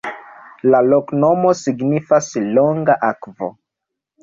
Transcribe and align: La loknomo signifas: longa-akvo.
La 0.75 0.79
loknomo 0.93 1.51
signifas: 1.61 2.33
longa-akvo. 2.57 3.53